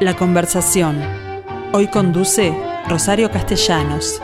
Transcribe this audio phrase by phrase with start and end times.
[0.00, 0.98] La conversación.
[1.72, 2.56] Hoy conduce
[2.88, 4.18] Rosario Castellanos.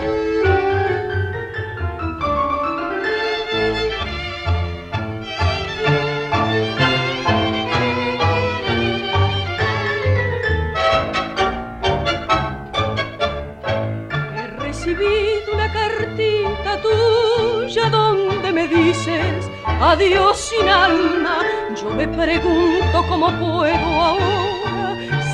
[14.34, 21.42] He recibido una cartita tuya donde me dices adiós sin alma.
[21.78, 24.65] Yo me pregunto cómo puedo ahora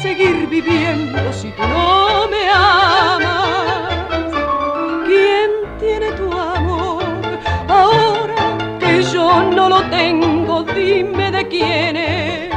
[0.02, 4.32] seguir viviendo si tú no me amas.
[5.06, 7.04] ¿Quién tiene tu amor
[7.68, 10.64] ahora que yo no lo tengo?
[10.64, 12.52] Dime de quién es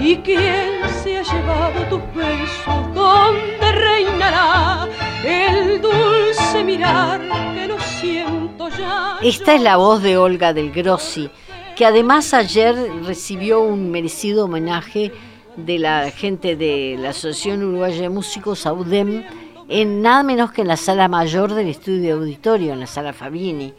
[0.00, 2.94] y quién se ha llevado tus besos.
[2.94, 4.88] ¿Dónde reinará
[5.24, 7.20] el dulce mirar
[7.54, 9.18] que lo siento ya?
[9.20, 11.28] Esta es la voz de Olga del Grossi,
[11.74, 15.10] que además ayer recibió un merecido homenaje
[15.56, 19.24] de la gente de la Asociación Uruguaya de Músicos, AUDEM,
[19.68, 23.72] en nada menos que en la sala mayor del estudio auditorio, en la sala Fabini.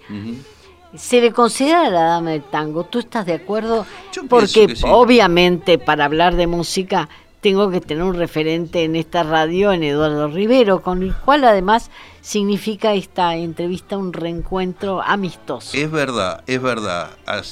[0.95, 2.85] Se le considera la dama del tango.
[2.85, 3.85] ¿Tú estás de acuerdo?
[4.13, 4.83] Yo Porque que sí.
[4.87, 7.09] obviamente para hablar de música
[7.41, 11.91] tengo que tener un referente en esta radio, en Eduardo Rivero, con el cual además
[12.21, 15.77] significa esta entrevista un reencuentro amistoso.
[15.77, 17.11] Es verdad, es verdad.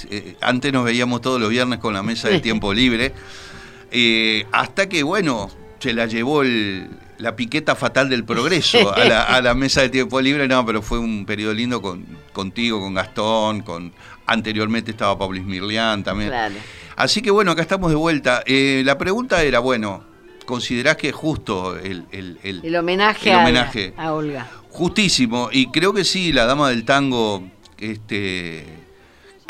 [0.09, 3.13] Eh, Antes nos veíamos todos los viernes con la mesa de tiempo libre.
[3.93, 5.49] Eh, hasta que, bueno,
[5.79, 9.87] se la llevó el- la piqueta fatal del progreso a la, a la mesa de
[9.89, 10.47] tiempo libre.
[10.47, 13.93] No, pero fue un periodo lindo con, contigo, con Gastón, con
[14.25, 16.29] anteriormente estaba Pablo Ismirlián también.
[16.31, 16.55] Claro.
[16.97, 18.43] Así que bueno, acá estamos de vuelta.
[18.45, 20.03] Eh, la pregunta era, bueno,
[20.45, 23.93] ¿considerás que es justo el, el- el- El homenaje, el a- homenaje?
[23.95, 24.47] A, Olga.
[24.69, 27.43] Justísimo, y creo que sí, la dama del tango,
[27.77, 28.65] este,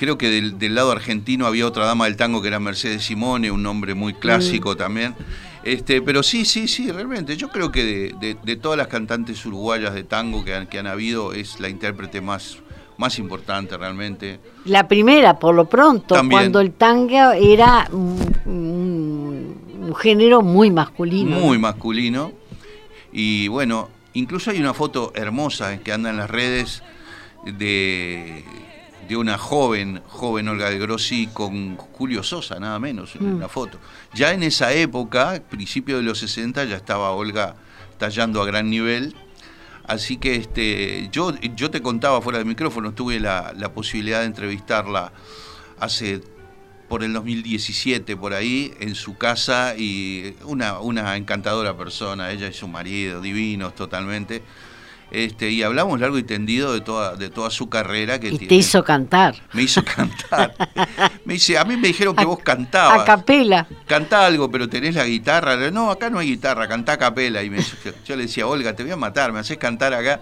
[0.03, 3.49] creo que del, del lado argentino había otra dama del tango que era Mercedes Simone,
[3.51, 5.15] un nombre muy clásico también.
[5.63, 7.37] Este, pero sí, sí, sí, realmente.
[7.37, 10.77] Yo creo que de, de- de todas las cantantes uruguayas de tango que han, que
[10.79, 12.57] han habido, es la intérprete más,
[12.97, 14.41] más importante realmente.
[14.65, 16.41] La primera, por lo pronto, También.
[16.41, 21.39] cuando el tango era un, un- un género muy masculino.
[21.39, 22.33] Muy masculino.
[23.13, 26.83] Y bueno, incluso hay una foto hermosa que anda en las redes
[27.45, 28.43] de,
[29.13, 33.39] de una joven, joven Olga de Grossi con Julio Sosa, nada menos, en Mm.
[33.41, 33.77] la foto.
[34.13, 37.55] Ya en esa época, principio de los 60, ya estaba Olga
[37.99, 39.15] tallando a gran nivel.
[39.85, 44.25] Así que este, yo, yo te contaba fuera del micrófono, tuve la, la posibilidad de
[44.27, 45.11] entrevistarla
[45.79, 46.21] hace
[46.89, 52.53] por el 2017 por ahí en su casa y una, una encantadora persona, ella y
[52.53, 54.41] su marido, divinos totalmente.
[55.13, 58.37] Este, y hablamos largo y tendido de toda, de toda su carrera que Y te
[58.39, 58.55] tiene.
[58.55, 59.35] hizo cantar.
[59.53, 60.55] Me hizo cantar.
[61.25, 63.01] me dice, a mí me dijeron que A- vos cantabas.
[63.01, 63.67] A capela.
[63.85, 65.55] Cantá algo, pero tenés la guitarra.
[65.69, 67.43] No, acá no hay guitarra, cantá a capela.
[67.43, 67.59] Y me,
[68.05, 70.19] yo le decía, Olga, te voy a matar, me haces cantar acá.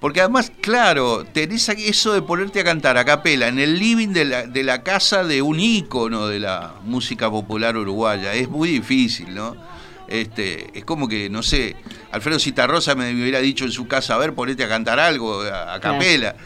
[0.00, 4.24] Porque además, claro, tenés eso de ponerte a cantar a capela en el living de
[4.24, 8.32] la, de la casa de un ícono de la música popular uruguaya.
[8.34, 9.54] Es muy difícil, ¿no?
[10.20, 11.74] Este, es como que, no sé,
[12.12, 15.74] Alfredo Citarrosa me hubiera dicho en su casa, a ver, ponete a cantar algo a,
[15.74, 16.36] a capela.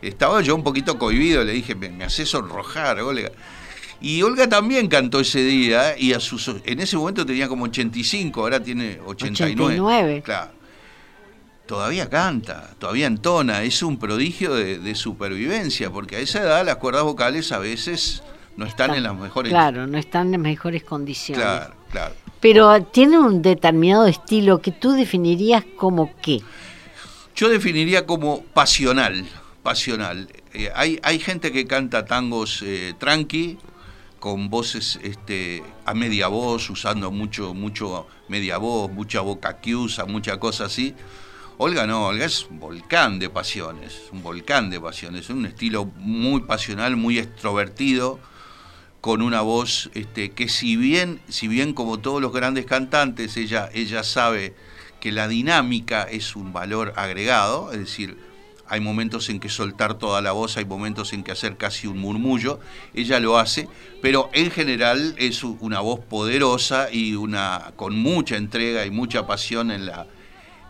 [0.00, 3.32] Estaba yo un poquito cohibido, le dije, me, me haces sonrojar, Olga.
[4.00, 8.40] Y Olga también cantó ese día y a sus, en ese momento tenía como 85,
[8.40, 9.80] ahora tiene 89.
[9.80, 10.22] 89.
[10.24, 10.52] Claro.
[11.66, 16.76] Todavía canta, todavía entona, es un prodigio de, de supervivencia, porque a esa edad las
[16.76, 18.22] cuerdas vocales a veces
[18.56, 19.50] no están en las mejores...
[19.50, 21.42] Claro, no están en mejores condiciones.
[21.42, 22.14] claro, claro.
[22.40, 26.42] Pero tiene un determinado estilo que tú definirías como qué.
[27.34, 29.26] Yo definiría como pasional,
[29.62, 30.28] pasional.
[30.54, 33.58] Eh, hay, hay gente que canta tangos eh, tranqui,
[34.18, 39.74] con voces este, a media voz, usando mucho, mucho media voz, mucha boca que
[40.08, 40.94] mucha cosa así.
[41.58, 46.40] Olga no, Olga es un volcán de pasiones, un volcán de pasiones, un estilo muy
[46.40, 48.18] pasional, muy extrovertido,
[49.06, 53.70] con una voz este, que si bien, si bien como todos los grandes cantantes, ella,
[53.72, 54.56] ella sabe
[54.98, 58.18] que la dinámica es un valor agregado, es decir,
[58.66, 61.98] hay momentos en que soltar toda la voz, hay momentos en que hacer casi un
[61.98, 62.58] murmullo,
[62.94, 63.68] ella lo hace,
[64.02, 69.70] pero en general es una voz poderosa y una con mucha entrega y mucha pasión
[69.70, 70.08] en la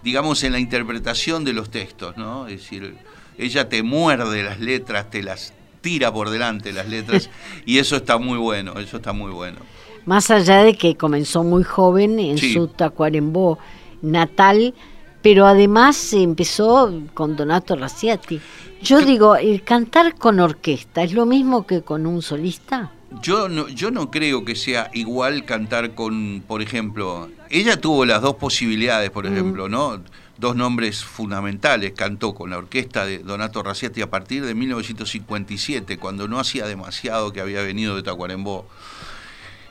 [0.03, 2.49] digamos en la interpretación de los textos, ¿no?
[2.49, 2.99] Es decir,
[3.39, 5.55] ella te muerde las letras, te las
[5.87, 7.31] tira por delante las letras
[7.65, 9.59] y eso está muy bueno, eso está muy bueno.
[10.05, 12.53] Más allá de que comenzó muy joven en Sí.
[12.55, 13.57] su Tacuarembó
[14.03, 14.75] natal,
[15.23, 18.41] pero además empezó con Donato Raciati.
[18.83, 22.91] Yo digo, ¿el cantar con orquesta es lo mismo que con un solista?
[23.23, 28.23] Yo no, yo no creo que sea igual cantar con, por ejemplo, ella tuvo las
[28.23, 30.01] dos posibilidades, por ejemplo, ¿no?
[30.39, 31.93] Dos nombres fundamentales.
[31.93, 37.33] Cantó con la orquesta de Donato Raciati a partir de 1957, cuando no hacía demasiado
[37.33, 38.67] que había venido de Tacuarembó.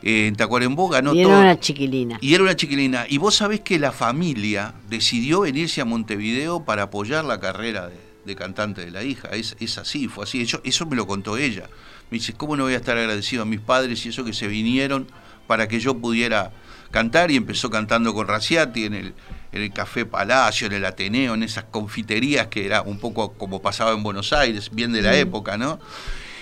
[0.01, 1.33] Eh, en Tacuarembó ganó Y todo.
[1.33, 2.17] era una chiquilina.
[2.21, 3.05] Y era una chiquilina.
[3.07, 7.99] Y vos sabés que la familia decidió venirse a Montevideo para apoyar la carrera de,
[8.25, 9.29] de cantante de la hija.
[9.29, 10.41] Es, es así, fue así.
[10.41, 11.69] Eso, eso me lo contó ella.
[12.11, 14.47] Me dice, ¿cómo no voy a estar agradecido a mis padres y eso que se
[14.47, 15.07] vinieron
[15.47, 16.51] para que yo pudiera
[16.91, 17.31] cantar?
[17.31, 19.13] Y empezó cantando con Raciati en el,
[19.55, 23.61] en el Café Palacio, en el Ateneo, en esas confiterías que era un poco como
[23.61, 25.79] pasaba en Buenos Aires, bien de la época, ¿no?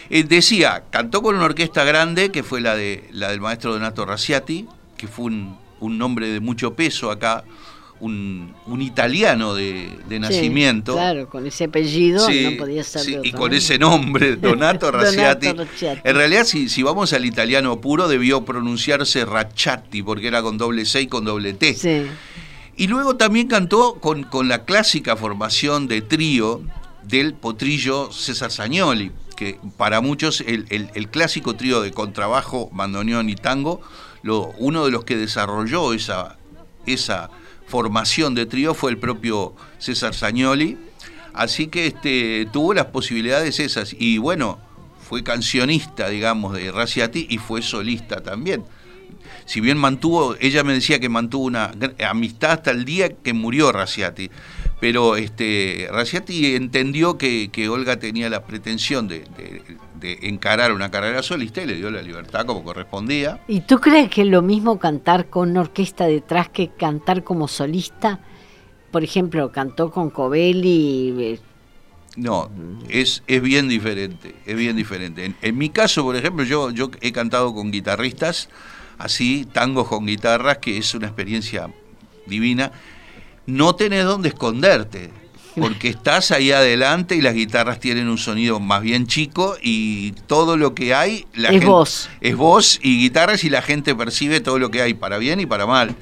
[0.10, 4.06] Eh, decía, cantó con una orquesta grande, que fue la, de, la del maestro Donato
[4.06, 4.68] Raciati,
[4.98, 7.44] que fue un, un nombre de mucho peso acá,
[8.00, 10.94] un, un italiano de, de Sí, nacimiento.
[10.94, 15.48] claro, con ese apellido Sí, no podía ser sí, y con ese nombre, Donato Raciati.
[15.48, 16.02] Donato Raciati.
[16.04, 20.84] En realidad, si, si vamos al italiano puro, debió pronunciarse Racciati, porque era con doble
[20.86, 21.76] C y con doble T.
[22.76, 26.62] Y luego también cantó con, con la clásica formación de trío
[27.04, 33.30] del potrillo César Sagnoli, que para muchos el, el- el clásico trío de contrabajo, bandoneón
[33.30, 33.82] y tango,
[34.24, 36.38] lo, uno de los que desarrolló esa,
[36.86, 37.30] esa
[37.68, 40.78] formación de trío fue el propio César Sagnoli.
[41.34, 43.96] Así que este, tuvo las posibilidades esas.
[43.98, 44.60] Y bueno,
[45.02, 48.64] fue cancionista, digamos, de Raciati y fue solista también
[49.46, 51.72] si bien mantuvo, ella me decía que mantuvo una
[52.08, 54.30] amistad hasta el día que murió Raciati,
[54.80, 59.62] pero este, Raciati entendió que, que Olga tenía la pretensión de, de-
[60.04, 63.40] de encarar una carrera solista y le dio la libertad como correspondía.
[63.48, 67.48] ¿Y tú crees que es lo mismo cantar con una orquesta detrás que cantar como
[67.48, 68.20] solista?
[68.92, 71.16] Por ejemplo, cantó con Covelli.
[71.18, 71.40] eh,
[72.18, 72.52] No,
[72.90, 75.24] es, es bien diferente, es bien diferente.
[75.24, 78.50] En, en mi caso, por ejemplo, yo, yo he cantado con guitarristas,
[78.98, 81.70] así, tangos con guitarras, que es una experiencia
[82.26, 82.72] divina.
[83.46, 85.12] No tenés dónde esconderte,
[85.56, 90.58] porque estás ahí adelante y las guitarras tienen un sonido más bien chico y todo
[90.58, 91.26] lo que hay...
[91.34, 92.10] La Es gente- voz.
[92.22, 95.46] Es voz y guitarras y la gente percibe todo lo que hay, para bien y
[95.46, 95.96] para mal.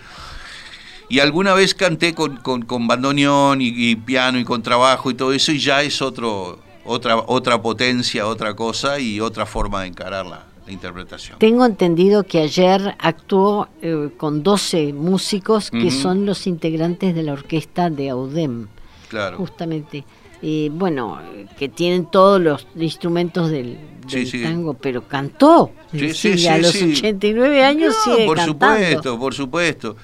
[1.09, 5.33] Y alguna vez canté con, con, con bandoneón y, y piano y contrabajo y todo
[5.33, 10.25] eso y ya es otro, otra, otra potencia, otra cosa y otra forma de encarar
[10.25, 11.39] la, la interpretación.
[11.39, 17.33] Tengo entendido que ayer actuó eh, con 12 músicos que son los integrantes de la
[17.33, 18.67] orquesta de Audem,
[19.09, 19.37] Claro.
[19.37, 20.03] justamente.
[20.43, 21.19] Eh, bueno,
[21.59, 23.77] que tienen todos los instrumentos del,
[24.07, 24.41] Sí, del sí.
[24.43, 25.71] tango, pero cantó.
[25.91, 26.93] Sí, sí, a los sí.
[26.93, 28.75] 89 años No, sigue por cantando.
[28.79, 29.95] supuesto, por supuesto.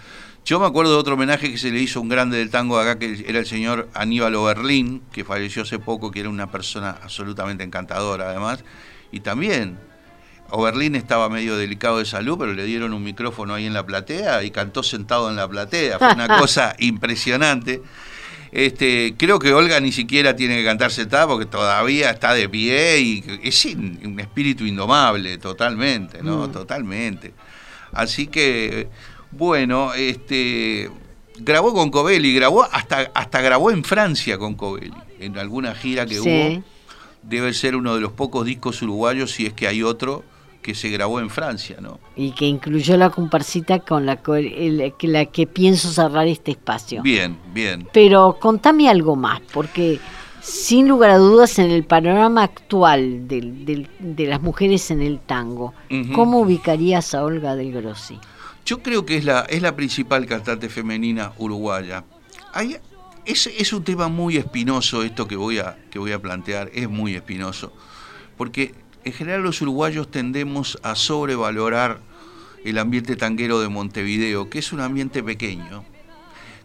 [0.46, 2.78] Yo me acuerdo de otro homenaje que se le hizo a un grande del tango
[2.78, 6.92] acá, que era el señor Aníbal Oberlin, que falleció hace poco, que era una persona
[7.04, 8.64] absolutamente encantadora además.
[9.12, 9.78] Y también,
[10.50, 14.44] Oberlin estaba medio delicado de salud, pero le dieron un micrófono ahí en la platea
[14.44, 16.00] y cantó sentado en la platea.
[16.00, 17.82] Fue una cosa impresionante.
[18.52, 23.00] Este, creo que Olga ni siquiera tiene que cantar sentada porque todavía está de pie
[23.00, 26.48] y es in- un espíritu indomable, totalmente, ¿no?
[26.48, 26.52] Mm.
[26.54, 27.34] Totalmente.
[27.92, 28.88] Así que,
[29.32, 30.90] bueno, este
[31.40, 36.16] grabó con Covelli, grabó hasta, hasta grabó en Francia con Covelli, en alguna gira que
[36.16, 36.22] Sí.
[36.22, 36.64] hubo.
[37.24, 40.24] Debe ser uno de los pocos discos uruguayos, si es que hay otro,
[40.68, 41.98] que se grabó en Francia, ¿no?
[42.18, 47.02] Y que incluyó la comparsita con la, el- que- la que pienso cerrar este espacio.
[47.02, 47.88] Bien, bien.
[47.94, 49.98] Pero contame algo más, porque
[50.42, 53.88] sin lugar a dudas en el panorama actual de
[54.28, 55.74] las mujeres en el tango.
[56.14, 58.20] ¿cómo ubicarías a Olga del Grossi?
[58.66, 62.04] Yo creo que es la, es la principal cantante femenina uruguaya.
[62.54, 62.76] Hay-
[63.24, 66.90] es, es un tema muy espinoso esto que voy, a, que voy a plantear, es
[66.90, 67.72] muy espinoso,
[68.36, 68.74] porque
[69.08, 72.02] en general los uruguayos tendemos a sobrevalorar
[72.66, 75.86] el ambiente tanguero de Montevideo, que es un ambiente pequeño,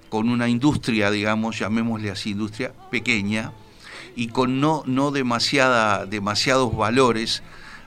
[0.08, 3.52] con una industria, digamos, llamémosle así, industria pequeña,
[4.16, 7.44] y con no, no demasiados valores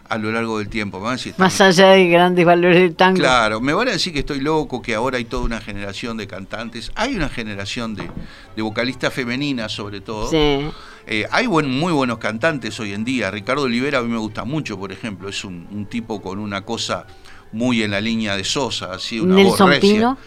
[0.07, 1.00] a lo largo del tiempo.
[1.00, 3.17] Van a decir, Más allá de grandes valores del tango.
[3.19, 6.27] Claro, me van a decir que estoy loco, que ahora hay toda una generación de
[6.27, 8.09] cantantes, hay una generación de,
[8.55, 10.29] de vocalistas femeninas sobre todo.
[10.29, 10.67] Sí.
[11.07, 13.29] Eh, hay buen, muy buenos cantantes hoy en día.
[13.31, 16.62] Ricardo Olivera a mí me gusta mucho, por ejemplo, es un, un tipo con una
[16.62, 17.05] cosa
[17.51, 19.93] muy en la línea de Sosa, así una voz Nelson recia.
[19.93, 20.17] Pino.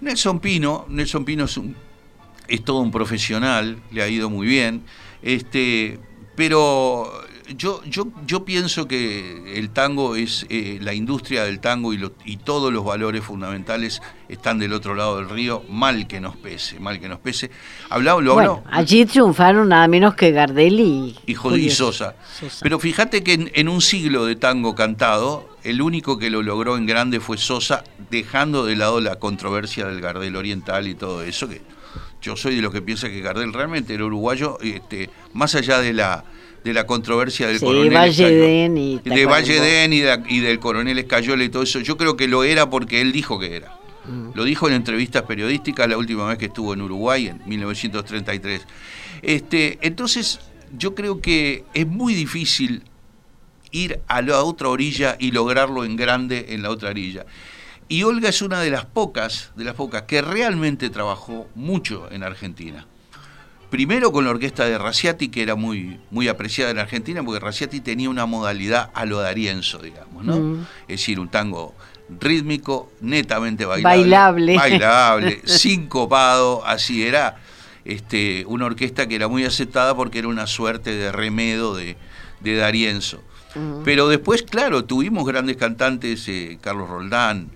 [0.00, 1.74] Nelson Pino, Nelson Pino es, un-
[2.48, 4.82] es todo un profesional, le ha ido muy bien.
[5.22, 5.98] Este,
[6.36, 7.10] pero
[7.56, 12.12] yo, yo, yo pienso que el tango es eh, la industria del tango y, lo-
[12.24, 16.80] y todos los valores fundamentales están del otro lado del río, mal que nos pese,
[16.80, 17.50] mal que nos pese.
[17.90, 21.34] Hablaba, lo Bueno, habló- allí triunfaron nada menos que Gardel y, y,
[21.70, 22.16] Sosa.
[22.38, 22.58] Sosa.
[22.62, 26.76] Pero fíjate que en, en un siglo de tango cantado, el único que lo logró
[26.76, 31.48] en grande fue Sosa, dejando de lado la controversia del Gardel Oriental y todo eso,
[31.48, 31.62] que
[32.22, 35.92] yo soy de los que piensa que Gardel realmente era uruguayo, este, más allá de
[35.92, 36.24] la
[36.66, 38.66] de la controversia del coronel Valle
[39.04, 42.68] y de Valle y, del coronel Escayola y todo eso, yo creo que lo era
[42.68, 43.78] porque él dijo que era.
[44.04, 44.30] Mm.
[44.34, 48.66] Lo dijo en entrevistas periodísticas la última vez que estuvo en Uruguay, en 1933.
[49.22, 50.40] Este, entonces,
[50.76, 52.82] yo creo que es muy difícil
[53.70, 57.26] ir a la otra orilla y lograrlo en grande en la otra orilla.
[57.88, 62.24] Y Olga es una de las pocas, de las pocas que realmente trabajó mucho en
[62.24, 62.88] Argentina.
[63.70, 67.80] Primero con la orquesta de Raciati, que era muy, muy apreciada en Argentina, porque Raciati
[67.80, 70.36] tenía una modalidad a lo darienzo, digamos, ¿no?
[70.36, 70.66] Mm.
[70.82, 71.74] Es decir, un tango
[72.08, 73.98] rítmico, netamente bailable.
[73.98, 74.56] Bailable.
[74.56, 77.36] Bailable, sincopado, así era.
[77.84, 81.96] Este, una orquesta que era muy aceptada porque era una suerte de remedo de,
[82.40, 83.22] de Darienzo.
[83.54, 83.82] Mm.
[83.84, 87.48] Pero después, claro, tuvimos grandes cantantes, eh, Carlos Roldán,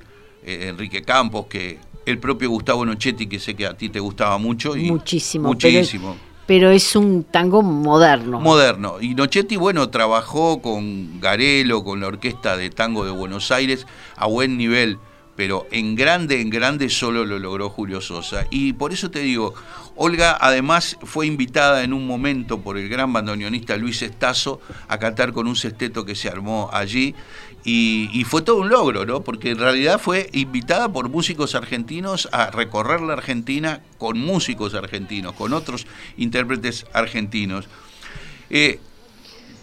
[0.44, 1.78] eh, Enrique Campos, que
[2.10, 4.76] el propio Gustavo Nochetti, que sé que a ti te gustaba mucho.
[4.76, 5.48] Y muchísimo.
[5.48, 6.16] Muchísimo.
[6.46, 8.40] Pero, es un tango moderno.
[8.40, 9.00] Moderno.
[9.00, 13.86] Y Nochetti, bueno, trabajó con Garelo, con la Orquesta de Tango de Buenos Aires,
[14.16, 14.98] a buen nivel
[15.40, 18.44] pero en grande, en grande solo lo logró Julio Sosa.
[18.50, 19.54] Y por eso te digo,
[19.96, 25.32] Olga además fue invitada en un momento por el gran bandoneonista Luis Estazo a cantar
[25.32, 27.14] con un sexteto que se armó allí.
[27.64, 29.22] Y, fue todo un logro, ¿no?
[29.22, 35.34] Porque en realidad fue invitada por músicos argentinos a recorrer la Argentina con músicos argentinos,
[35.34, 35.86] con otros
[36.16, 37.68] intérpretes argentinos.
[38.48, 38.80] Eh,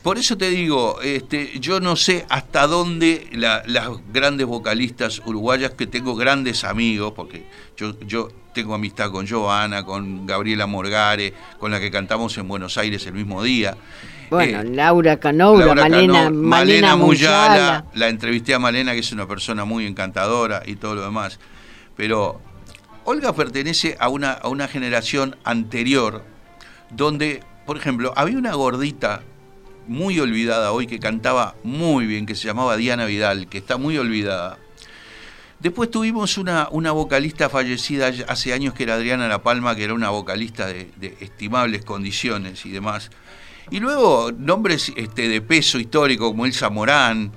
[0.03, 5.87] por eso te digo, este, yo no sé hasta dónde las grandes vocalistas uruguayas, que
[5.87, 11.79] tengo grandes amigos, porque yo, yo tengo amistad con Joana, con Gabriela Morgare, con la
[11.79, 13.75] que cantamos en Buenos Aires el mismo día.
[14.29, 17.85] Bueno, eh, Laura Canoura, Malena, Malena, Muyala.
[17.93, 21.39] La entrevisté a Malena, que es una persona muy encantadora y todo lo demás.
[21.95, 22.41] Pero
[23.05, 26.23] Olga pertenece a una, a una generación anterior
[26.89, 29.21] donde, por ejemplo, había una gordita
[29.87, 33.97] muy olvidada hoy, que cantaba muy bien, que se llamaba Diana Vidal, que está muy
[33.97, 34.57] olvidada.
[35.59, 39.93] Después tuvimos una, una vocalista fallecida hace años que era Adriana La Palma, que era
[39.95, 43.09] una vocalista de, estimables condiciones y demás.
[43.71, 47.31] Y luego nombres este, de peso histórico como Elsa Morán,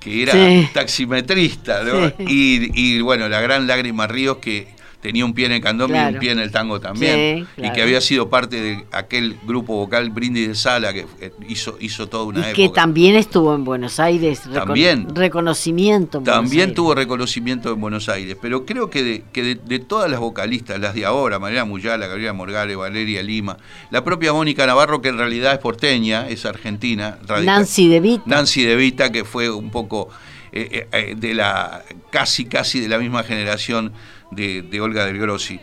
[0.00, 0.34] que era
[0.72, 1.82] taximetrista,
[2.18, 4.68] y, y, bueno, la gran Lágrima Ríos, que
[5.04, 7.82] tenía un pie en el candombe y un pie en el tango también, y que
[7.82, 11.04] había sido parte de aquel grupo vocal Brindis de Sala que
[11.46, 16.22] hizo, hizo toda una y que también estuvo en Buenos Aires, también, reconocimiento.
[16.22, 20.80] también tuvo reconocimiento en Buenos Aires, pero creo que, de, que de, todas las vocalistas,
[20.80, 23.58] las de ahora, María Muyala, Gabriela Morgale, Valeria Lima,
[23.90, 28.22] la propia Mónica Navarro, que en realidad es porteña, es argentina, Nancy De Vita.
[28.24, 30.08] Nancy De Vita, que fue un poco...
[30.56, 33.92] Eh, eh, eh, de la casi casi de la misma generación
[34.30, 35.60] de, Olga del Grossi.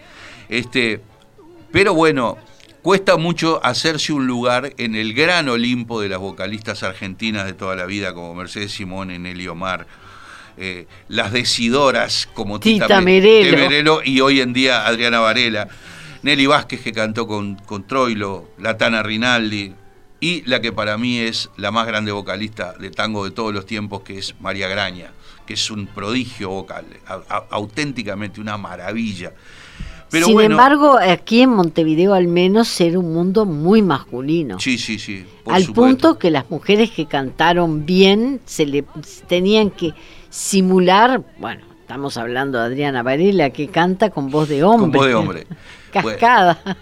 [0.50, 1.01] Este,
[1.72, 2.38] pero bueno,
[2.82, 7.75] cuesta mucho hacerse un lugar en el gran Olimpo de las vocalistas argentinas de toda
[7.75, 9.88] la vida, como Mercedes Simón, Nelly Omar,
[10.58, 14.01] eh, las decidoras como Tita, Merelo.
[14.03, 15.68] y hoy en día Adriana Varela,
[16.24, 19.74] Nelly Vázquez que cantó con, con Troilo, Latana Rinaldi,
[20.21, 23.65] y la que para mí es la más grande vocalista de tango de todos los
[23.65, 25.11] tiempos, que es María Graña
[25.45, 26.85] que es un prodigio vocal,
[27.49, 29.33] auténticamente una maravilla.
[30.09, 34.59] Pero Sin embargo, aquí en Montevideo al menos era un mundo muy masculino.
[34.59, 35.25] Sí, sí, sí.
[35.45, 38.83] al punto que las mujeres que cantaron bien se le
[39.27, 39.93] tenían que
[40.29, 44.81] simular, bueno, estamos hablando de Adriana Varela que canta con voz de hombre.
[44.81, 45.47] Con voz de hombre.
[45.93, 46.59] Cascada.
[46.63, 46.79] Bueno,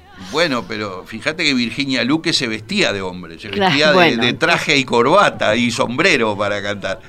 [0.68, 5.56] pero fíjate que Virginia Luque se vestía de hombre, se vestía de, traje y corbata
[5.56, 7.00] y sombrero para cantar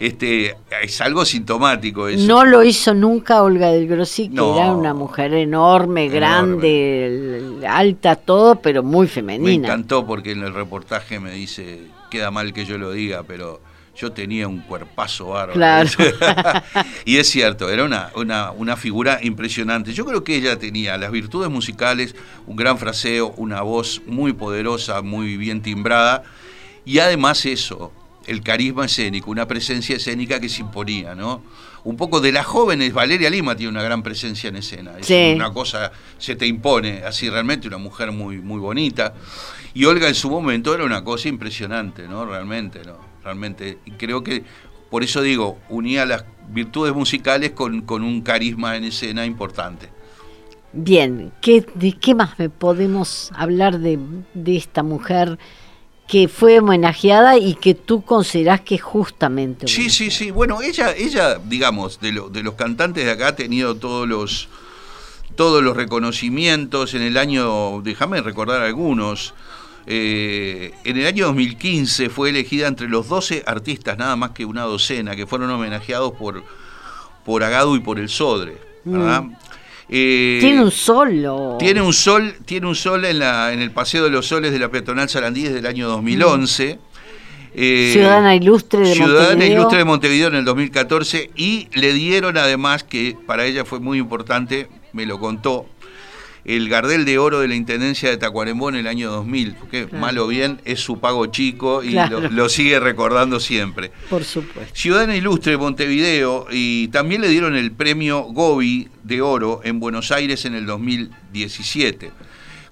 [0.00, 2.26] este, es algo sintomático eso.
[2.26, 8.56] No lo hizo nunca Olga del Grossi, que era una mujer enorme, grande, alta, todo,
[8.56, 9.44] pero muy femenina.
[9.44, 13.60] Me encantó porque en el reportaje me dice, queda mal que yo lo diga, pero
[13.96, 15.54] yo tenía un cuerpazo bárbaro.
[15.54, 15.90] Claro.
[17.04, 19.92] y es cierto, era una, una, una, figura impresionante.
[19.92, 22.14] Yo creo que ella tenía las virtudes musicales,
[22.46, 26.22] un gran fraseo, una voz muy poderosa, muy bien timbrada,
[26.84, 27.92] y además eso,
[28.26, 31.42] el carisma escénico, una presencia escénica que se imponía, ¿no?
[31.82, 35.52] Un poco de las jóvenes, Valeria Lima tiene una gran presencia en escena, es una
[35.52, 39.14] cosa, se te impone, así realmente, una mujer muy, muy bonita.
[39.72, 42.26] Y Olga en su momento era una cosa impresionante, ¿no?
[42.26, 43.09] Realmente, ¿no?
[43.24, 44.44] Realmente, y creo que,
[44.90, 49.88] por eso digo, unía las virtudes musicales con, un carisma en escena importante.
[50.72, 53.98] Bien, ¿qué, ¿de qué más me podemos hablar de,
[54.34, 55.38] de esta mujer?
[56.10, 59.68] que fue homenajeada y que tú considerás que justamente.
[59.68, 60.32] Sí, sí, sí.
[60.32, 64.48] Bueno, ella, ella digamos, de, de los cantantes de acá ha tenido todos los,
[65.36, 69.34] todos los reconocimientos en el año, déjame recordar algunos.
[69.86, 74.62] Eh, en el año 2015 fue elegida entre los 12 artistas, nada más que una
[74.62, 76.44] docena, que fueron homenajeados por,
[77.24, 78.58] por Agado y por el Sodre.
[78.84, 79.22] ¿verdad?
[79.22, 79.36] Mm.
[79.92, 81.56] Eh, tiene un sol.
[81.58, 84.58] Tiene un sol, tiene un sol en, la, en el Paseo de los Soles de
[84.60, 86.78] la Peatonal Sarandí desde el año 2011.
[87.52, 92.84] Eh, Ciudadana Ilustre de Ciudadana Ilustre de Montevideo en el 2014 y le dieron además,
[92.84, 95.66] que para ella fue muy importante, me lo contó,
[96.44, 100.18] el Gardel de Oro de la Intendencia de Tacuarembó en el año 2000, porque mal
[100.18, 101.96] o bien es su pago chico y
[102.30, 103.92] lo, sigue recordando siempre.
[104.08, 104.74] Por supuesto.
[104.74, 110.10] Ciudadana Ilustre de Montevideo y también le dieron el premio Gobi de Oro en Buenos
[110.10, 112.12] Aires en el 2017.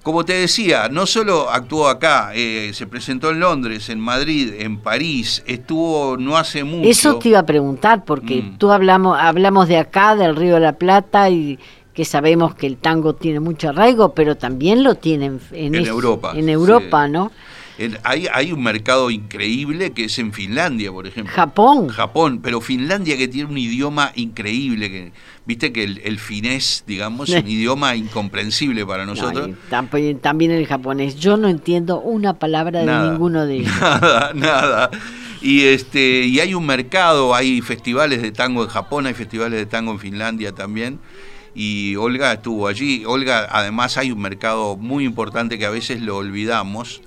[0.02, 4.78] Como te decía, no solo actuó acá, eh, se presentó en Londres, en Madrid, en
[4.78, 6.88] París, estuvo no hace mucho.
[6.88, 8.58] Eso te iba a preguntar, porque mm.
[8.58, 11.58] tú hablamos, hablamos de acá, del Río de la Plata, y
[11.98, 16.32] que sabemos que el tango tiene mucho arraigo, pero también lo tienen en, Europa.
[16.36, 17.32] En Europa, ¿no?
[18.04, 21.34] hay, hay, un mercado increíble que es en Finlandia, por ejemplo.
[21.34, 21.88] Japón.
[21.88, 25.12] Japón, pero Finlandia que tiene un idioma increíble, que
[25.44, 29.50] viste que el, finés, digamos, es un idioma incomprensible para nosotros.
[30.22, 31.16] también el japonés.
[31.16, 33.72] Yo no entiendo una palabra de ninguno de ellos.
[33.80, 34.90] Nada, nada.
[35.42, 39.66] Y este y hay un mercado, hay festivales de tango en Japón, hay festivales de
[39.66, 41.00] tango en Finlandia también
[41.58, 43.04] y Olga estuvo allí.
[43.04, 47.02] Olga, además hay un mercado muy importante que a veces lo olvidamos,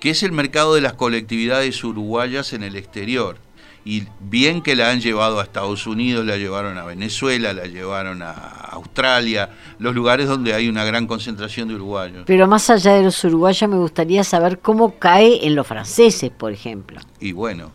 [0.00, 3.38] que es el mercado de las colectividades uruguayas en el exterior.
[3.84, 8.22] Y bien que la han llevado a Estados Unidos, la llevaron a Venezuela, la llevaron
[8.22, 12.24] a Australia, los lugares donde hay una gran concentración de uruguayos.
[12.26, 16.50] Pero más allá de los uruguayos, me gustaría saber cómo cae en los franceses, por
[16.50, 16.98] ejemplo.
[17.20, 17.70] Y bueno,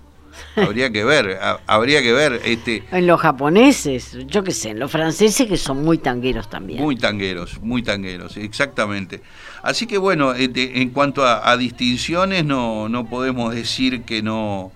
[0.56, 2.42] habría que ver, habría que ver.
[2.46, 6.82] Este, en los japoneses, yo qué sé, en los franceses que son muy tangueros también.
[6.82, 9.22] Muy tangueros, muy tangueros, exactamente.
[9.64, 14.72] Así que bueno, este, en cuanto a, distinciones, no, no podemos decir que no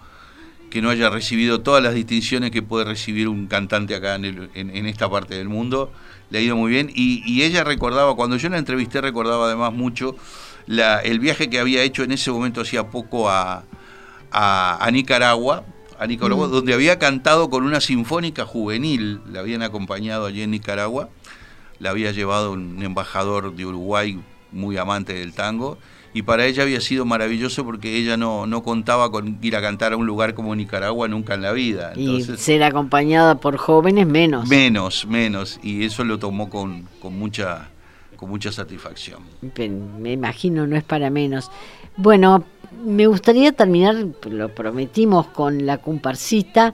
[0.70, 4.86] que no haya recibido todas las distinciones que puede recibir un cantante acá en, en,
[4.88, 5.90] esta parte del mundo.
[6.30, 6.92] Le ha ido muy bien.
[6.94, 10.18] Y, y, ella recordaba, cuando yo la entrevisté, recordaba además mucho
[10.68, 13.64] la, el viaje que había hecho en ese momento hacía poco a,
[14.36, 15.64] a, Nicaragua,
[15.98, 16.52] a Nicaragua, mm.
[16.52, 21.10] donde había cantado con una sinfónica juvenil, la habían acompañado allí en Nicaragua,
[21.80, 24.20] la había llevado un embajador de Uruguay
[24.52, 25.78] muy amante del tango,
[26.14, 29.94] y para ella había sido maravilloso porque ella no, no contaba con ir a cantar
[29.94, 31.94] a un lugar como Nicaragua nunca en la vida.
[31.96, 34.48] y ser acompañada por jóvenes menos.
[34.48, 37.70] Menos, menos, y eso lo tomó con, con mucha
[38.16, 39.20] con mucha satisfacción.
[40.00, 41.52] Me imagino, no es para menos.
[41.98, 42.44] Bueno,
[42.84, 43.96] me gustaría terminar,
[44.30, 46.74] lo prometimos con la comparsita.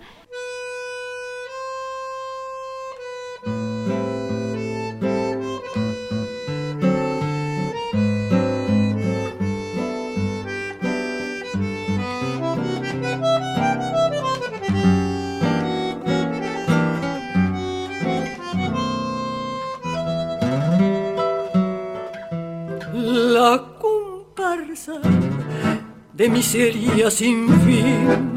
[26.52, 28.36] Miseria sin fin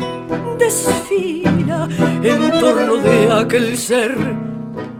[0.56, 1.88] desfila
[2.22, 4.16] en torno de aquel ser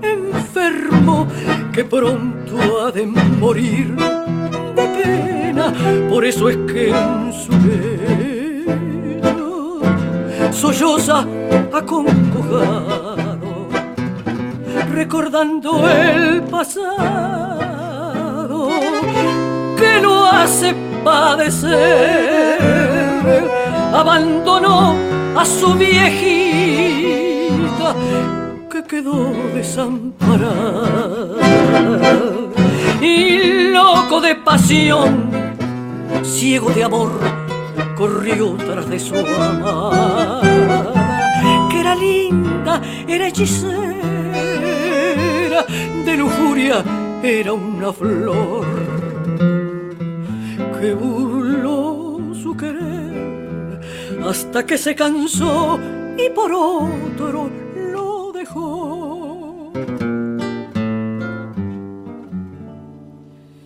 [0.03, 1.29] enfermo
[1.73, 3.95] que pronto ha de morir
[4.75, 5.73] de pena.
[6.11, 7.53] Por eso es que en su
[9.13, 9.81] lecho
[10.51, 11.25] solloza
[11.73, 13.69] acongojado,
[14.93, 17.61] recordando el pasado
[19.79, 20.75] que lo hace
[21.05, 22.44] padecer.
[23.93, 24.97] Abandonó
[25.37, 26.35] a su viejita
[28.71, 31.37] que quedó desamparada.
[33.01, 35.31] Y loco de pasión,
[36.23, 37.13] ciego de amor,
[37.97, 40.41] corrió tras de su amada,
[41.71, 44.05] que era linda, era hechicera,
[46.05, 46.83] de lujuria
[47.23, 48.67] era una flor
[50.79, 52.84] que burló su querer
[54.27, 55.79] hasta que se cansó
[56.17, 57.51] y por otro
[57.93, 59.71] lo dejó.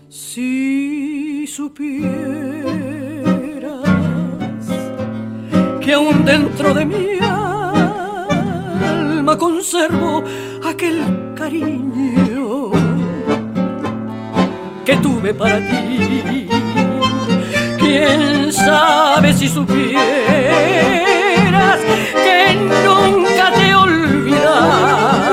[0.09, 2.09] Si supieras
[5.81, 10.25] que aún dentro de mi alma conservo
[10.67, 12.73] aquel cariño
[14.85, 16.49] que tuve para ti
[17.79, 20.01] quién sabe si supieras
[22.13, 25.25] que nunca te he olvidado,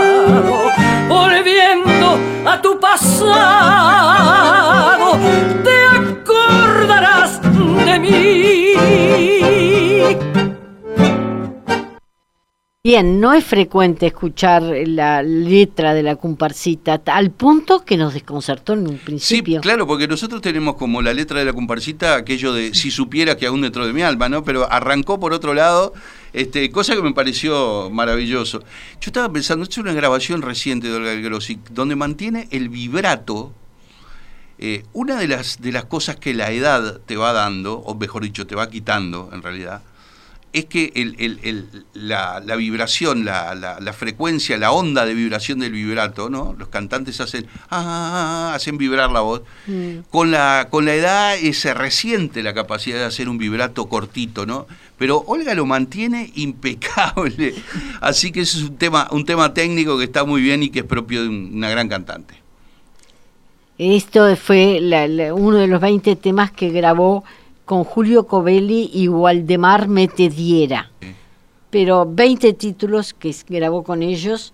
[1.08, 4.55] volviendo a tu pasado,
[12.86, 18.74] Bien, no es frecuente escuchar la letra de la comparsita al punto que nos desconcertó
[18.74, 19.58] en un principio.
[19.58, 23.38] Sí, claro, porque nosotros tenemos como la letra de la comparsita aquello de si supiera
[23.38, 24.44] que aún dentro de mi alma, ¿no?
[24.44, 25.96] Pero arrancó por otro lado,
[26.32, 28.60] este, cosa que me pareció maravilloso.
[28.60, 33.52] Yo estaba pensando, esto es una grabación reciente de Olga Grossi, donde mantiene el vibrato.
[34.60, 38.22] Eh, una de las, de las cosas que la edad te va dando, o mejor
[38.22, 39.82] dicho, te va quitando en realidad,
[40.56, 40.90] es que
[41.94, 46.56] la, vibración, la, frecuencia, la onda de vibración del vibrato, ¿no?
[46.58, 49.42] Los cantantes hacen, ah, ah, ah, ah hacen vibrar la voz.
[49.68, 49.98] Mm.
[50.10, 54.46] Con, la, con la edad eh, se resiente la capacidad de hacer un vibrato cortito,
[54.46, 54.66] ¿no?
[54.98, 57.54] Pero Olga lo mantiene impecable.
[58.00, 60.80] Así que ese es un tema, un tema técnico que está muy bien y que
[60.80, 62.34] es propio de una gran cantante.
[63.78, 64.80] Esto fue
[65.36, 67.26] uno de los 20 temas que grabó
[67.66, 70.92] con Julio Covelli y Waldemar Metediera.
[71.70, 74.54] Pero 20 títulos que grabó con ellos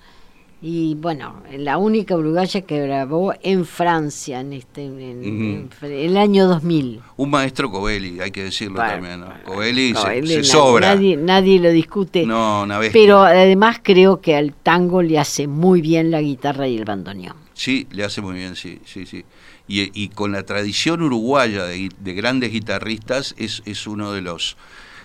[0.61, 7.01] y bueno, la única uruguaya que grabó en Francia en este en, el año 2000.
[7.17, 9.23] Un maestro Covelli, hay que decirlo también.
[9.45, 10.95] Covelli, se, sobra.
[10.95, 12.25] Nadie, lo discute.
[12.25, 12.91] No, una vez.
[12.93, 17.35] Pero además creo que al tango le hace muy bien la guitarra y el bandoneón.
[17.53, 19.23] Sí, le hace muy bien, sí, sí, sí
[19.71, 24.57] y, con la tradición uruguaya de, grandes guitarristas es, es uno de los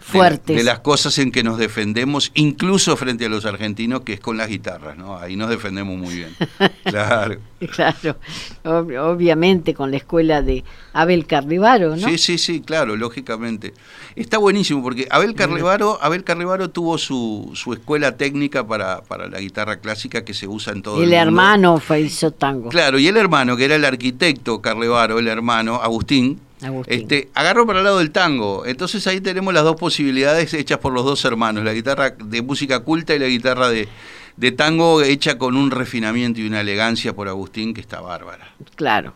[0.06, 0.56] fuertes.
[0.56, 4.36] De, las cosas en que nos defendemos, incluso frente a los argentinos, que es con
[4.36, 5.18] las guitarras, ¿no?
[5.18, 6.36] Ahí nos defendemos muy bien.
[6.86, 7.40] Claro.
[7.74, 8.16] claro,
[8.62, 12.08] obviamente con la escuela de Abel Carlevaro, ¿no?
[12.08, 13.74] Sí, sí, sí, claro, lógicamente.
[14.14, 19.40] Está buenísimo porque Abel Carlevaro, Abel Carlevaro tuvo su, su escuela técnica para, para la
[19.40, 21.16] guitarra clásica que se usa en todo el, mundo.
[21.16, 22.68] El hermano fue hizo tango.
[22.68, 26.40] Claro, y el hermano, que era el arquitecto Carlevaro, el hermano, Agustín,
[26.86, 28.64] este, agarró para el lado del tango.
[28.66, 32.80] Entonces ahí tenemos las dos posibilidades hechas por los dos hermanos, la guitarra de música
[32.80, 33.88] culta y la guitarra de,
[34.36, 38.54] de tango hecha con un refinamiento y una elegancia por Agustín que está bárbara.
[38.74, 39.14] Claro,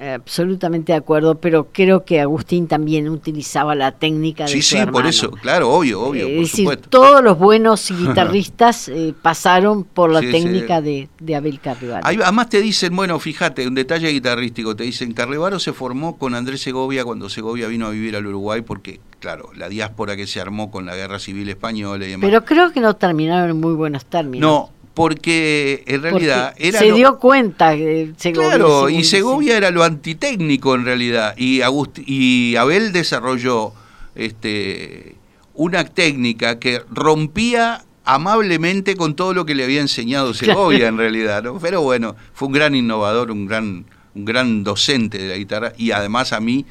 [0.00, 5.06] absolutamente de acuerdo, pero creo que Agustín también utilizaba la técnica de Sí, sí, por
[5.06, 6.26] eso, claro, obvio, obvio.
[6.26, 12.06] es decir, todos los buenos guitarristas eh, pasaron por la técnica De, Abel Carrevaro.
[12.06, 16.62] además te dicen, bueno, fíjate, un detalle guitarrístico, te dicen, Carrevaro se formó con Andrés
[16.62, 20.70] Segovia cuando Segovia vino a vivir al Uruguay porque, claro, la diáspora que se armó
[20.70, 22.28] con la guerra civil española y demás.
[22.28, 24.40] Pero creo que no terminaron en muy buenos términos.
[24.40, 29.84] No, porque en realidad era se dio cuenta que Segovia claro y Segovia era lo
[29.84, 31.60] antitécnico en realidad y
[32.06, 33.74] y Abel desarrolló
[34.14, 35.16] este
[35.52, 41.42] una técnica que rompía amablemente con todo lo que le había enseñado Segovia en realidad
[41.42, 41.58] ¿no?
[41.58, 45.90] pero bueno fue un gran innovador un gran un gran docente de la guitarra y
[45.90, 46.64] además a mí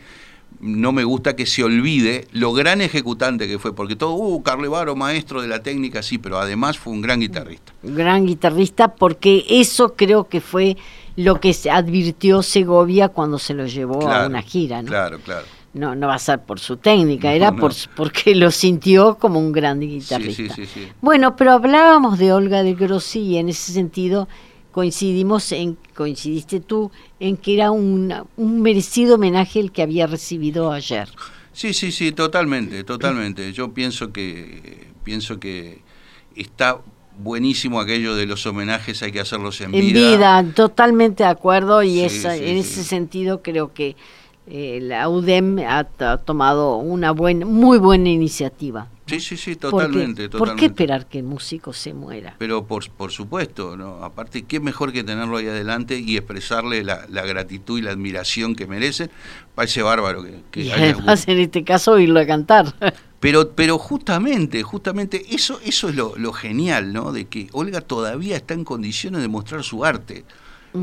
[0.65, 4.95] no me gusta que se olvide lo gran ejecutante que fue, porque todo, uh, Carlevaro,
[4.95, 7.73] maestro de la técnica, sí, pero además fue un gran guitarrista.
[7.83, 10.75] Gran guitarrista, porque eso creo que fue
[11.15, 14.87] lo que se advirtió Segovia cuando se lo llevó a una gira, ¿no?
[14.87, 15.45] Claro, claro.
[15.73, 19.51] No, no va a ser por su técnica, era Por, porque lo sintió como un
[19.51, 20.55] gran guitarrista.
[20.55, 24.27] Sí, sí, sí, bueno, pero hablábamos de Olga de Grossi y en ese sentido
[24.75, 30.69] coincidimos en, coincidiste tú, en que era un, un merecido homenaje el que había recibido
[30.69, 31.07] ayer.
[31.53, 33.53] Sí, sí, sí, totalmente, totalmente.
[33.53, 35.79] Yo pienso que pienso que
[36.35, 36.81] está
[37.17, 40.43] buenísimo aquello de los homenajes, hay que hacerlos en, en vida.
[40.53, 43.95] totalmente de acuerdo y esa, en ese sentido creo que
[44.47, 45.85] eh, la UDEM ha,
[46.23, 48.87] tomado una buena, muy buena iniciativa.
[49.07, 52.35] Sí, sí, sí, totalmente, ¿Por qué esperar que el músico se muera?
[52.39, 54.03] Pero por, por supuesto, ¿no?
[54.03, 58.65] aparte, qué mejor que tenerlo ahí adelante y expresarle la, gratitud y la admiración que
[58.65, 59.11] merece.
[59.53, 62.73] Parece bárbaro que, que y además, en este caso, oírlo a cantar.
[63.21, 67.11] Pero, pero justamente, justamente, eso, eso es lo, lo genial, ¿no?
[67.11, 70.25] De que Olga todavía está en condiciones de mostrar su arte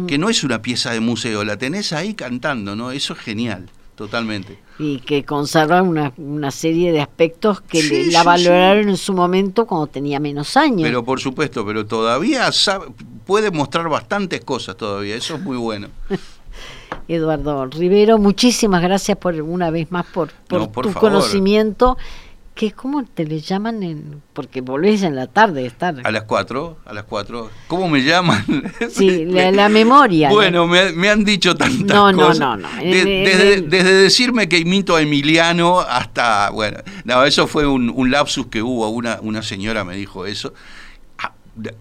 [0.07, 2.91] que no es una pieza de museo, la tenés ahí cantando, ¿no?
[2.91, 4.59] Eso es genial, totalmente.
[4.79, 9.87] Y que conserva una, una serie de aspectos que la valoraron en su momento cuando
[9.87, 10.83] tenía menos años.
[10.83, 12.51] Pero por supuesto, pero todavía
[13.27, 15.89] puede mostrar bastantes cosas todavía, eso es muy bueno.
[17.09, 21.97] Eduardo Rivero, muchísimas gracias por una vez más por, por, tu conocimiento
[22.55, 23.83] ¿qué, ¿cómo te le llaman?
[23.83, 25.95] En, porque volvés en la tarde estar.
[26.05, 27.51] A las 4, a las 4.
[27.69, 28.45] ¿Cómo me llaman?
[28.91, 30.31] Sí, la, memoria.
[30.31, 32.39] Bueno, me, han dicho tantas cosas.
[32.39, 32.69] No, no, no.
[32.83, 38.63] desde, decirme que imito a Emiliano hasta, bueno, no, eso fue un, un lapsus que
[38.63, 40.53] hubo, una, una señora me dijo eso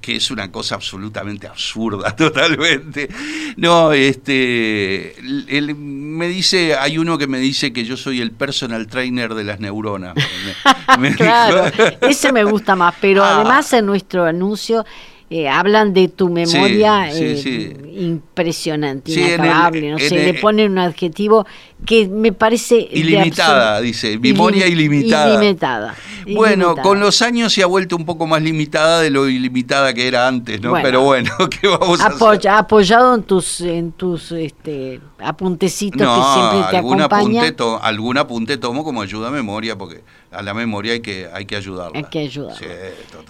[0.02, 3.10] que es una cosa absolutamente absurda, totalmente.
[3.58, 8.88] No, este, él me dice, hay uno que me dice que yo soy el personal
[8.88, 10.16] trainer de las neuronas.
[11.16, 13.36] claro, ese me gusta más, pero ah.
[13.36, 14.86] además en nuestro anuncio
[15.34, 21.48] eh, hablan de tu memoria eh, impresionante, inacabable, no sé, le ponen un adjetivo
[21.86, 22.90] que me parece...
[22.92, 25.34] Ilimitada, dice, memoria ilimitada.
[25.36, 25.96] Ilimitada.
[26.36, 30.06] Bueno, con los años se ha vuelto un poco más limitada de lo ilimitada que
[30.06, 30.74] era antes, ¿no?
[30.82, 32.50] Pero bueno, ¿qué vamos a hacer?
[32.50, 37.56] Apoyado en tus, en tus este, apuntecitos que siempre te algún acompañan.
[37.82, 41.56] algún apunte tomo como ayuda a memoria, porque a la memoria hay que, hay que
[41.56, 41.98] ayudarla.
[41.98, 42.68] Hay que ayudarla.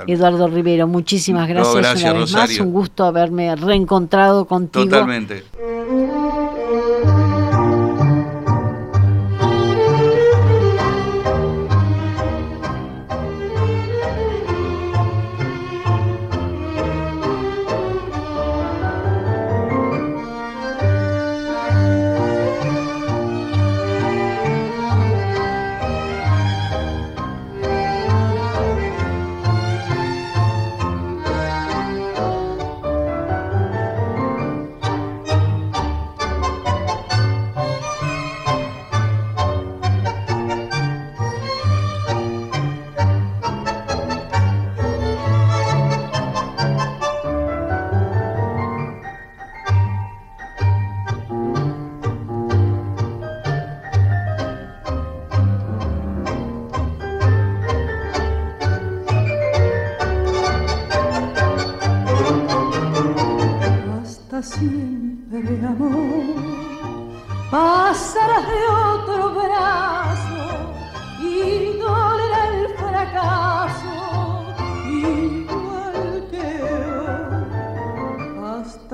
[0.07, 2.59] Eduardo Rivero, muchísimas gracias una vez más.
[2.59, 4.85] Un gusto haberme reencontrado contigo.
[4.85, 5.43] Totalmente.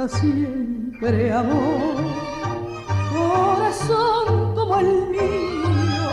[0.08, 1.96] siempre amor.
[3.14, 6.10] Corazón como el mío,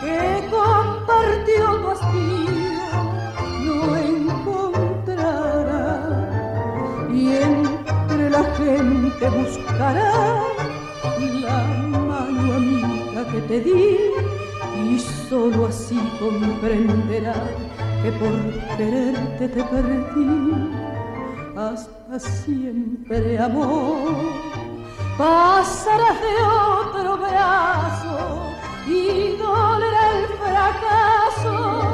[0.00, 2.92] que compartió tu hastío,
[3.64, 5.88] no encontrará
[7.12, 10.12] y entre la gente buscará
[11.42, 11.58] la
[12.08, 13.98] mano amiga que te di
[14.90, 17.34] y solo así comprenderá
[18.02, 18.36] que por
[18.76, 20.84] quererte te perdí
[21.56, 24.14] hasta siempre amor.
[25.18, 28.40] Pasarás de otro brazo
[28.86, 31.93] y dolerá el fracaso.